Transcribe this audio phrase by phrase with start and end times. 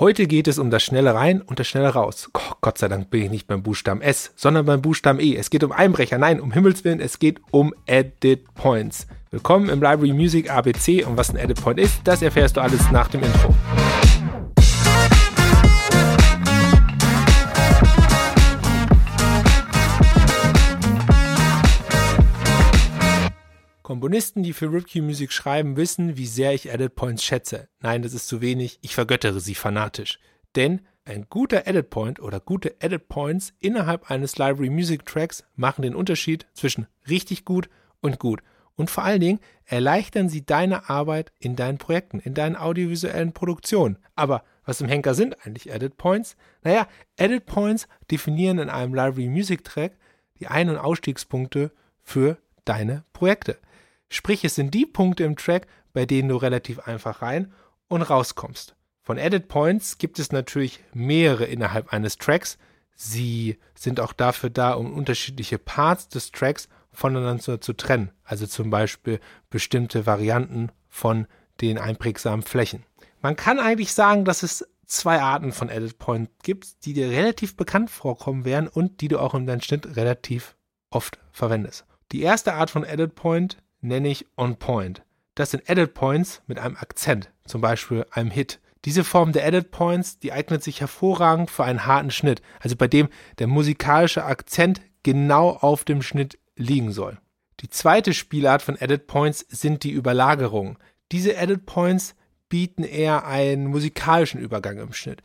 [0.00, 2.30] Heute geht es um das schnelle Rein und das schnelle Raus.
[2.32, 5.36] Oh, Gott sei Dank bin ich nicht beim Buchstaben S, sondern beim Buchstaben E.
[5.36, 6.16] Es geht um Einbrecher.
[6.16, 9.06] Nein, um Himmels Willen, es geht um Edit Points.
[9.30, 12.90] Willkommen im Library Music ABC und was ein Edit Point ist, das erfährst du alles
[12.90, 13.54] nach dem Intro.
[24.00, 27.68] Komponisten, die für Ripkey Music schreiben, wissen, wie sehr ich Edit Points schätze.
[27.80, 30.18] Nein, das ist zu wenig, ich vergöttere sie fanatisch.
[30.56, 35.82] Denn ein guter Edit Point oder gute Edit Points innerhalb eines Library Music Tracks machen
[35.82, 37.68] den Unterschied zwischen richtig gut
[38.00, 38.40] und gut.
[38.74, 43.98] Und vor allen Dingen erleichtern sie deine Arbeit in deinen Projekten, in deinen audiovisuellen Produktionen.
[44.16, 46.38] Aber was im Henker sind eigentlich Edit Points?
[46.62, 46.88] Naja,
[47.18, 49.98] Edit Points definieren in einem Library Music Track
[50.38, 53.58] die Ein- und Ausstiegspunkte für deine Projekte.
[54.10, 57.52] Sprich, es sind die Punkte im Track, bei denen du relativ einfach rein
[57.88, 58.74] und rauskommst.
[59.02, 62.58] Von Edit Points gibt es natürlich mehrere innerhalb eines Tracks.
[62.94, 68.10] Sie sind auch dafür da, um unterschiedliche Parts des Tracks voneinander zu trennen.
[68.24, 71.26] Also zum Beispiel bestimmte Varianten von
[71.60, 72.84] den einprägsamen Flächen.
[73.22, 77.56] Man kann eigentlich sagen, dass es zwei Arten von Edit Point gibt, die dir relativ
[77.56, 80.56] bekannt vorkommen werden und die du auch in deinem Schnitt relativ
[80.90, 81.86] oft verwendest.
[82.10, 85.02] Die erste Art von Edit Point nenne ich On Point.
[85.34, 88.60] Das sind Edit Points mit einem Akzent, zum Beispiel einem Hit.
[88.84, 92.88] Diese Form der Edit Points, die eignet sich hervorragend für einen harten Schnitt, also bei
[92.88, 93.08] dem
[93.38, 97.18] der musikalische Akzent genau auf dem Schnitt liegen soll.
[97.60, 100.78] Die zweite Spielart von Edit Points sind die Überlagerungen.
[101.12, 102.14] Diese Edit Points
[102.48, 105.22] bieten eher einen musikalischen Übergang im Schnitt.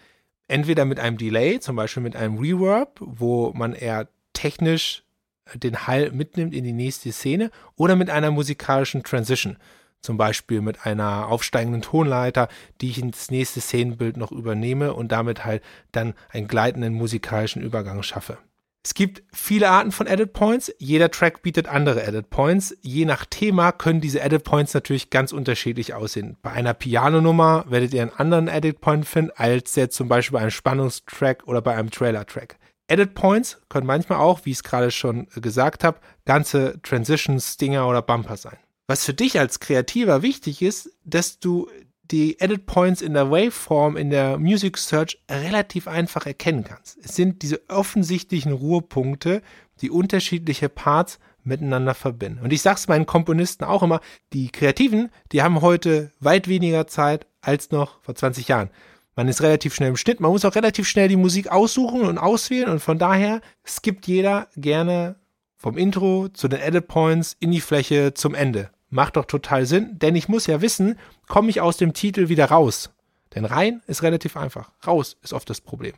[0.47, 5.04] Entweder mit einem Delay, zum Beispiel mit einem Reverb, wo man eher technisch
[5.53, 9.57] den Hall mitnimmt in die nächste Szene oder mit einer musikalischen Transition.
[10.01, 12.47] Zum Beispiel mit einer aufsteigenden Tonleiter,
[12.79, 18.03] die ich ins nächste Szenenbild noch übernehme und damit halt dann einen gleitenden musikalischen Übergang
[18.03, 18.37] schaffe.
[18.85, 20.71] Es gibt viele Arten von Edit Points.
[20.77, 22.77] Jeder Track bietet andere Edit Points.
[22.81, 26.37] Je nach Thema können diese Edit Points natürlich ganz unterschiedlich aussehen.
[26.43, 30.41] Bei einer Piano-Nummer werdet ihr einen anderen Edit Point finden, als jetzt zum Beispiel bei
[30.41, 32.57] einem Spannungstrack oder bei einem Trailer-Track.
[32.87, 37.87] Edit Points können manchmal auch, wie ich es gerade schon gesagt habe, ganze Transitions, Stinger
[37.87, 38.57] oder Bumper sein.
[38.87, 41.67] Was für dich als Kreativer wichtig ist, dass du
[42.11, 46.97] die Edit Points in der Waveform, in der Music Search relativ einfach erkennen kannst.
[47.03, 49.41] Es sind diese offensichtlichen Ruhepunkte,
[49.81, 52.43] die unterschiedliche Parts miteinander verbinden.
[52.43, 54.01] Und ich sage es meinen Komponisten auch immer,
[54.33, 58.69] die Kreativen, die haben heute weit weniger Zeit als noch vor 20 Jahren.
[59.15, 60.19] Man ist relativ schnell im Schnitt.
[60.19, 62.69] Man muss auch relativ schnell die Musik aussuchen und auswählen.
[62.69, 65.15] Und von daher skippt jeder gerne
[65.55, 68.69] vom Intro zu den Edit Points in die Fläche zum Ende.
[68.89, 72.45] Macht doch total Sinn, denn ich muss ja wissen, komme ich aus dem Titel wieder
[72.45, 72.91] raus.
[73.33, 74.71] Denn rein ist relativ einfach.
[74.85, 75.93] Raus ist oft das Problem.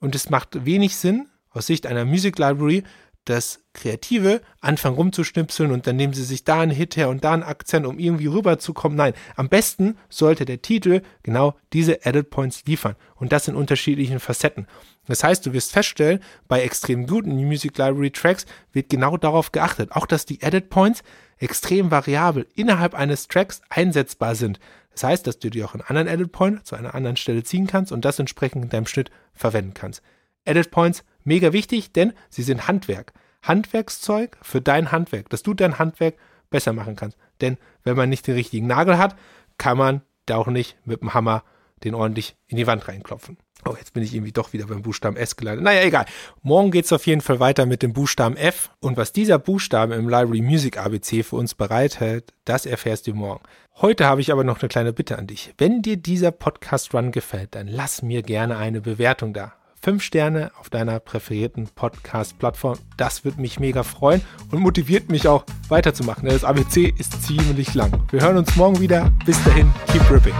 [0.00, 2.82] Und es macht wenig Sinn, aus Sicht einer Music Library,
[3.24, 7.32] das Kreative anfangen rumzuschnipseln und dann nehmen sie sich da einen Hit her und da
[7.32, 8.96] einen Akzent, um irgendwie rüberzukommen.
[8.96, 14.20] Nein, am besten sollte der Titel genau diese Edit Points liefern und das in unterschiedlichen
[14.20, 14.66] Facetten.
[15.06, 19.92] Das heißt, du wirst feststellen, bei extrem guten Music Library Tracks wird genau darauf geachtet,
[19.92, 21.02] auch dass die Edit Points
[21.38, 24.60] extrem variabel innerhalb eines Tracks einsetzbar sind.
[24.92, 27.66] Das heißt, dass du die auch einen anderen Edit Point zu einer anderen Stelle ziehen
[27.66, 30.02] kannst und das entsprechend in deinem Schnitt verwenden kannst.
[30.44, 33.12] Edit Points mega wichtig, denn sie sind Handwerk.
[33.42, 36.16] Handwerkszeug für dein Handwerk, dass du dein Handwerk
[36.50, 37.18] besser machen kannst.
[37.40, 39.16] Denn wenn man nicht den richtigen Nagel hat,
[39.58, 41.44] kann man da auch nicht mit dem Hammer
[41.82, 43.36] den ordentlich in die Wand reinklopfen.
[43.66, 45.64] Oh, jetzt bin ich irgendwie doch wieder beim Buchstaben S gelandet.
[45.64, 46.06] Naja, egal.
[46.42, 48.70] Morgen geht's auf jeden Fall weiter mit dem Buchstaben F.
[48.80, 53.42] Und was dieser Buchstabe im Library Music ABC für uns bereithält, das erfährst du morgen.
[53.76, 55.54] Heute habe ich aber noch eine kleine Bitte an dich.
[55.56, 60.50] Wenn dir dieser Podcast Run gefällt, dann lass mir gerne eine Bewertung da fünf Sterne
[60.58, 62.78] auf deiner präferierten Podcast-Plattform.
[62.96, 66.26] Das würde mich mega freuen und motiviert mich auch weiterzumachen.
[66.26, 67.92] Das ABC ist ziemlich lang.
[68.10, 69.12] Wir hören uns morgen wieder.
[69.26, 70.34] Bis dahin, keep ripping.